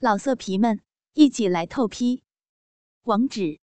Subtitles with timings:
[0.00, 0.80] 老色皮们，
[1.14, 2.22] 一起来透批！
[3.02, 3.58] 网址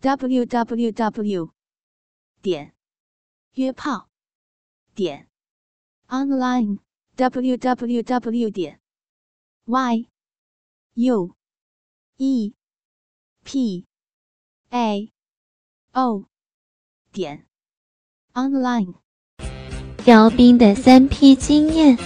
[0.00, 1.52] ：w w w
[2.40, 2.74] 点
[3.52, 4.08] 约炮
[4.94, 5.28] 点
[6.06, 6.78] online
[7.16, 8.80] w w w 点
[9.66, 10.08] y
[10.94, 11.36] u
[12.16, 12.54] e
[13.44, 13.86] p
[14.70, 15.12] a
[15.92, 16.24] o
[17.12, 17.46] 点
[18.32, 18.94] online。
[20.06, 21.98] 姚斌的三 P 经验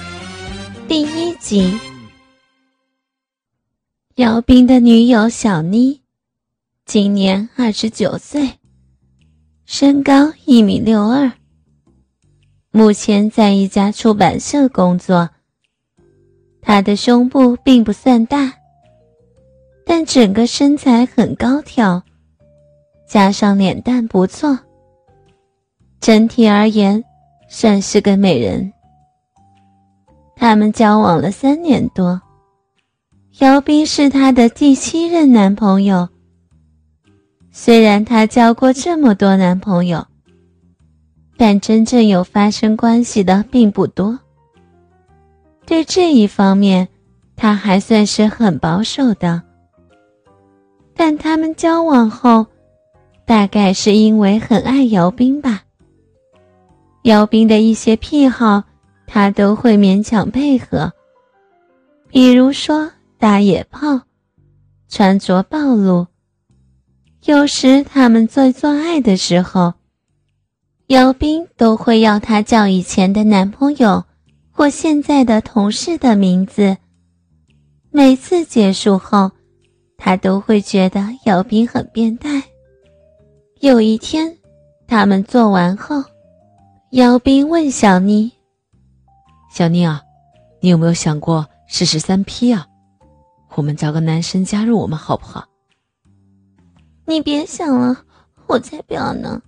[0.89, 1.92] 第一集。
[4.17, 6.03] 姚斌的女友小妮，
[6.85, 8.59] 今年二十九岁，
[9.65, 11.33] 身高一米六二，
[12.71, 15.31] 目前在一家出版社工作。
[16.61, 18.53] 她的胸部并不算大，
[19.87, 22.03] 但整个身材很高挑，
[23.09, 24.59] 加上脸蛋不错，
[26.01, 27.03] 整体而言
[27.49, 28.71] 算是个美人。
[30.37, 32.22] 他们交往了三年多。
[33.39, 36.09] 姚斌是她的第七任男朋友。
[37.51, 40.07] 虽然她交过这么多男朋友，
[41.39, 44.19] 但真正有发生关系的并不多。
[45.65, 46.87] 对这一方面，
[47.35, 49.43] 她还算是很保守的。
[50.95, 52.47] 但他们交往后，
[53.25, 55.63] 大概是因为很爱姚斌吧。
[57.05, 58.63] 姚斌的一些癖好，
[59.07, 60.93] 她都会勉强配合，
[62.11, 62.91] 比如说。
[63.23, 64.01] 打野炮，
[64.89, 66.09] 穿着暴露。
[67.23, 69.75] 有时他们在做爱的时候，
[70.89, 74.03] 姚斌都会要她叫以前的男朋友
[74.51, 76.77] 或现在的同事的名字。
[77.93, 79.31] 每次结束后，
[79.97, 82.43] 他都会觉得姚斌很变态。
[83.61, 84.37] 有一天，
[84.89, 86.03] 他们做完后，
[86.91, 88.33] 姚斌问小妮
[89.55, 90.03] ：“小妮啊，
[90.61, 92.67] 你有没有想过试试三 P 啊？”
[93.55, 95.47] 我们找个男生加入我们好不好？
[97.05, 98.05] 你别想了，
[98.47, 99.43] 我才不要呢。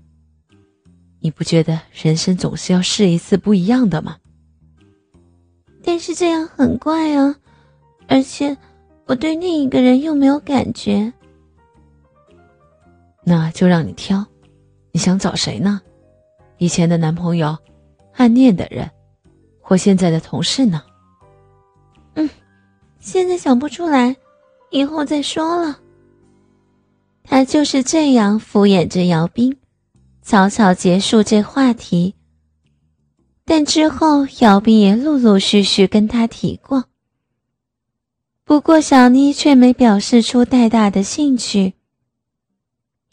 [1.20, 4.18] 你不觉得人生总是要试一次不一样的吗？
[5.82, 7.34] 但是这样很怪啊，
[8.08, 8.56] 而且
[9.06, 11.12] 我对另一个人又没有感觉。
[13.22, 14.26] 那就让你挑，
[14.92, 15.80] 你想找谁呢？
[16.58, 17.56] 以前的男朋友、
[18.14, 18.90] 暗恋的人，
[19.60, 20.82] 或现在的同事呢？
[23.04, 24.16] 现在想不出来，
[24.70, 25.78] 以后再说了。
[27.22, 29.58] 他就是这样敷衍着姚斌，
[30.22, 32.14] 草草结束这话题。
[33.44, 36.86] 但之后，姚斌也陆陆续续跟他提过。
[38.42, 41.74] 不过，小妮却没表示出太大的兴趣。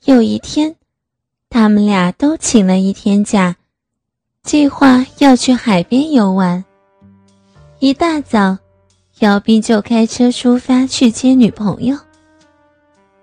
[0.06, 0.78] 有一天，
[1.50, 3.58] 他们俩都请了一天假，
[4.42, 6.64] 计划要去海边游玩。
[7.80, 8.58] 一大早。
[9.22, 11.96] 姚斌就开车出发去接女朋友。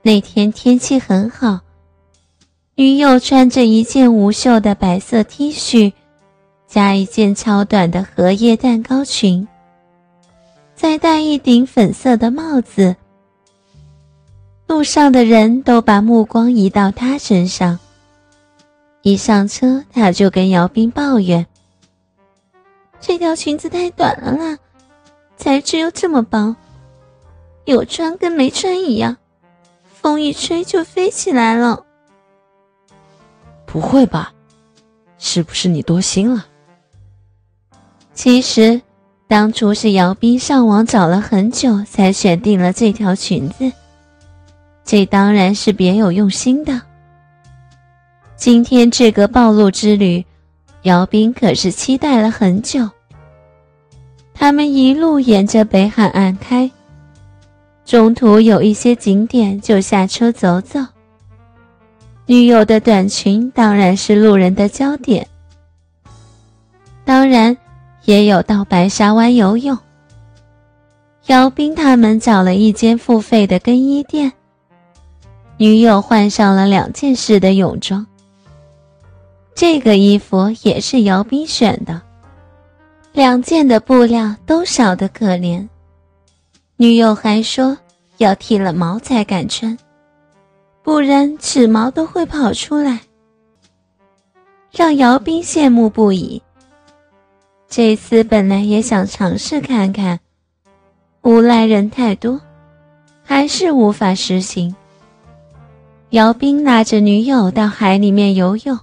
[0.01, 1.59] 那天天气很好，
[2.77, 5.93] 女友穿着一件无袖的白色 T 恤，
[6.69, 9.49] 加一件超短的荷叶蛋糕裙，
[10.77, 12.95] 再戴一顶粉色的帽子。
[14.69, 17.77] 路上的人都把目光移到她身上。
[19.03, 21.45] 一上车，她就跟姚斌抱怨
[23.01, 24.57] ：“这条裙子太短了啦。”
[25.69, 26.57] 材质又这么薄，
[27.67, 29.19] 有穿跟没穿一样，
[29.93, 31.85] 风一吹就飞起来了。
[33.67, 34.33] 不会吧？
[35.19, 36.47] 是不是你多心了？
[38.15, 38.81] 其实，
[39.27, 43.71] 当初是姚斌上网找了很久才选定了这条裙子，
[44.87, 46.81] 这当然是别有用心的。
[48.37, 50.25] 今天这个暴露之旅，
[50.85, 52.89] 姚斌可是期待了很久。
[54.41, 56.71] 他们一路沿着北海岸开，
[57.85, 60.79] 中途有一些景点就下车走走。
[62.25, 65.27] 女友的短裙当然是路人的焦点，
[67.05, 67.57] 当然
[68.05, 69.77] 也有到白沙湾游泳。
[71.27, 74.33] 姚斌他们找了一间付费的更衣店，
[75.57, 78.07] 女友换上了两件式的泳装。
[79.57, 82.03] 这个衣服也是姚斌选的。
[83.19, 85.67] 两件的布料都少得可怜，
[86.77, 87.77] 女友还说
[88.19, 89.77] 要剃了毛才敢穿，
[90.85, 93.01] 不然齿毛都会跑出来，
[94.71, 96.41] 让姚斌羡慕不已。
[97.69, 100.21] 这次本来也想尝试看看，
[101.23, 102.41] 无赖人太多，
[103.25, 104.73] 还是无法实行。
[106.11, 108.79] 姚斌拉着女友到海里面游泳，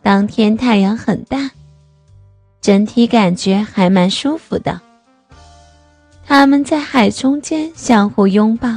[0.00, 1.50] 当天太阳很大。
[2.60, 4.80] 整体感觉还蛮舒服的。
[6.26, 8.68] 他们在海中间相互拥抱。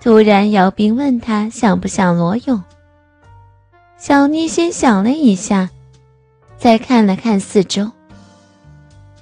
[0.00, 2.62] 突然，姚斌问他想不想裸泳。
[3.96, 5.70] 小妮先想了一下，
[6.58, 7.90] 再看了看四周。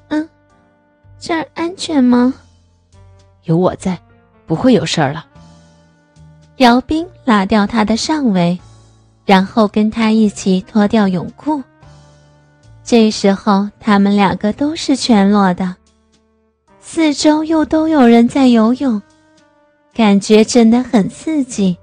[0.08, 0.28] 嗯，
[1.18, 2.34] 这儿安全吗？
[3.44, 3.98] 有我在，
[4.46, 5.26] 不会有事儿了。
[6.56, 8.58] 姚斌拉掉他的上围，
[9.24, 11.62] 然后跟他一起脱掉泳裤。
[12.82, 15.76] 这时候，他们两个都是全裸的，
[16.80, 19.00] 四周又都有人在游泳，
[19.94, 21.76] 感觉真的很刺激。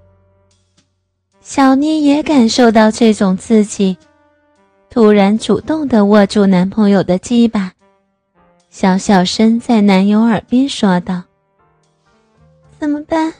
[1.42, 3.98] 小妮也感受到这种刺激，
[4.90, 7.72] 突然主动的握住男朋友的鸡巴，
[8.70, 11.24] 小小声在男友耳边说道
[12.78, 13.34] ：“怎么办？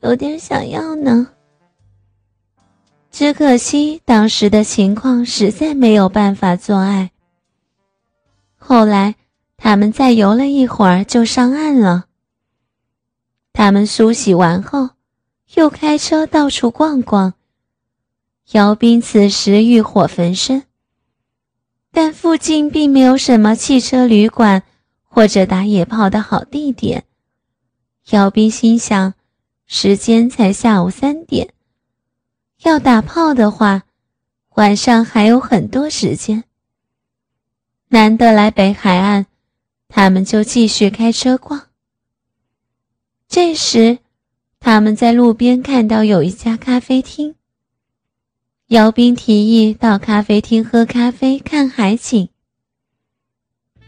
[0.00, 1.28] 有点想要呢。
[3.18, 7.10] 只可惜当时的情况实在没有办法做爱。
[8.56, 9.16] 后来
[9.56, 12.04] 他们再游了一会儿就上岸了。
[13.52, 14.90] 他们梳洗完后。”
[15.56, 17.34] 又开车到处逛逛。
[18.52, 20.62] 姚斌此时欲火焚身，
[21.90, 24.62] 但附近并没有什么汽车旅馆
[25.02, 27.04] 或者打野炮的好地点。
[28.10, 29.14] 姚斌心想，
[29.66, 31.48] 时间才下午三点，
[32.62, 33.84] 要打炮的话，
[34.56, 36.44] 晚上还有很多时间。
[37.88, 39.26] 难得来北海岸，
[39.88, 41.68] 他们就继续开车逛。
[43.28, 43.98] 这时。
[44.60, 47.36] 他们在路边看到有一家咖啡厅，
[48.66, 52.28] 姚斌提议到咖啡厅喝咖啡、看海景。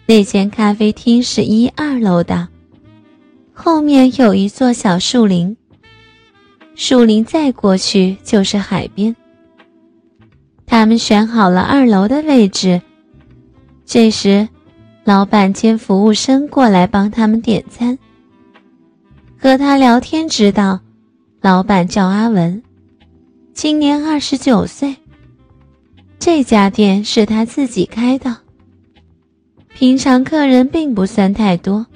[0.06, 2.50] 那间咖啡厅是一二楼的，
[3.52, 5.56] 后面有一座小树林，
[6.82, 9.15] 树林再过去就是海边。
[10.65, 12.81] 他们选好了二楼的位置，
[13.85, 14.49] 这时，
[15.05, 17.99] 老板兼服务生过来帮他们点餐。
[19.38, 20.81] 和他聊天，知道
[21.43, 22.62] 老板叫阿文，
[23.53, 24.97] 今年二十九岁。
[26.19, 28.35] 这家店是他自己开的，
[29.75, 31.87] 平常客人并不算太多，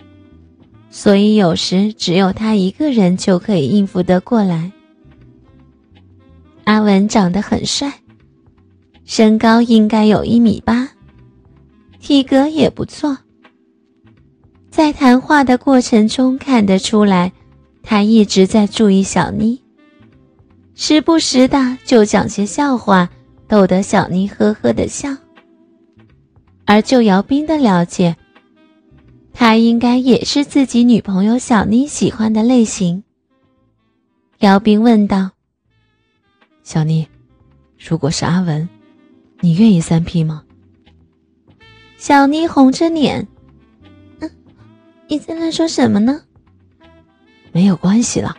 [0.90, 4.70] 所以有时只有他一个人就可以应付得过来。
[6.64, 7.93] 阿文长得很帅，
[9.05, 10.88] 身高应该有一米八，
[12.00, 13.16] 体格也不错。
[14.70, 17.32] 在谈话的过程中，看得出来，
[17.82, 19.62] 他一直在注意小妮，
[20.75, 23.08] 时不时的就讲些笑话，
[23.46, 25.14] 逗得小妮呵呵的笑。
[26.64, 28.17] 而就姚斌的了解，
[29.34, 33.05] 他应该也是自己女朋友小妮喜欢的类型。
[34.38, 35.31] 姚斌问道
[36.64, 37.06] ：“小妮，
[37.78, 38.69] 如果是阿文，
[39.40, 40.43] 你愿意三 P 吗？”
[41.96, 43.28] 小妮红着脸。
[44.20, 44.31] 嗯
[45.06, 46.22] 你在那说什么呢？
[47.52, 48.37] 没有关系了，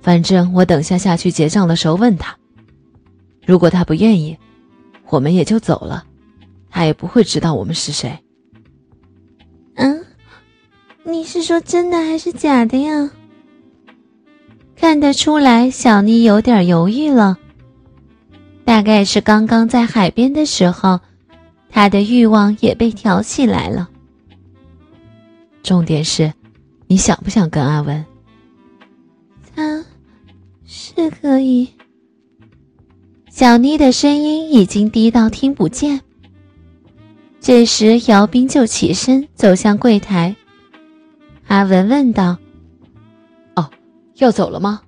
[0.00, 2.38] 反正我等下下去结账的时候问他，
[3.44, 4.38] 如果他不愿意，
[5.08, 6.06] 我们也就走了，
[6.70, 8.16] 他也不会知道我们是谁。
[9.74, 10.04] 嗯，
[11.02, 13.10] 你是说真的还是假的呀？
[14.76, 17.38] 看得出来，小妮有点犹豫了。
[18.64, 21.00] 大概是刚刚在海边的时候，
[21.70, 23.88] 她的欲望也被挑起来了。
[25.62, 26.32] 重点是，
[26.86, 28.04] 你想不想跟阿文？
[29.54, 29.84] 他，
[30.64, 31.68] 是可以。
[33.30, 36.00] 小妮的声音已经低到听不见。
[37.40, 40.36] 这时，姚斌就起身走向柜台。
[41.46, 42.36] 阿文问道：“，
[44.16, 44.82] 要走了吗？”“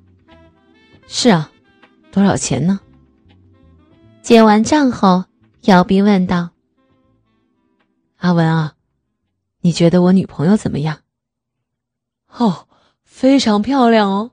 [1.09, 1.51] 是啊，
[2.11, 2.81] 多少钱呢？”
[4.23, 5.25] 结完账后，
[5.63, 6.51] 姚斌问道
[8.17, 8.75] ：“阿文啊。”
[9.61, 11.01] 你觉得我女朋友怎么样？
[12.29, 12.69] 哦，
[13.03, 14.31] 非常漂亮哦，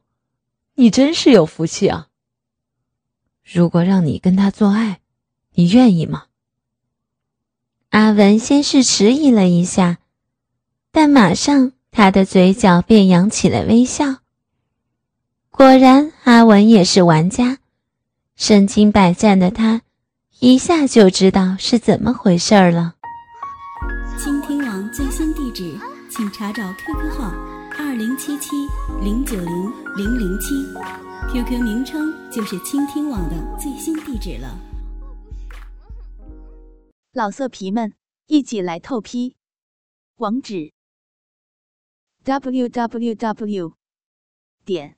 [0.76, 2.10] 你真是有福气啊。
[3.44, 5.02] 如果让你跟她做爱，
[5.56, 6.26] 你愿意吗？
[7.90, 9.98] 阿文先是迟疑了一下，
[10.92, 14.20] 但马上他的嘴角便扬起了微笑。
[15.58, 17.60] 果然，阿文也是玩家，
[18.36, 19.84] 身经百战的他，
[20.42, 22.96] 一下就知道是怎么回事了。
[24.20, 25.80] 倾听网最新地址，
[26.12, 27.32] 请查找 QQ 号
[27.78, 28.50] 二零七七
[29.02, 30.56] 零九零零零七
[31.32, 34.60] ，QQ 名称就是倾听网的最新地址了。
[37.14, 37.94] 老色皮们，
[38.28, 39.38] 一起来透批，
[40.18, 40.74] 网址
[42.26, 43.74] ：w w w
[44.66, 44.98] 点